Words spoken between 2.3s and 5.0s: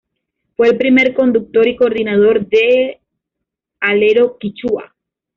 del Alero quichua.